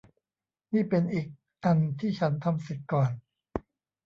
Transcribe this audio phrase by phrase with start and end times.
[0.73, 1.27] นี่เป็นอีก
[1.63, 3.11] อันที่ฉันทำเสร็จก่อน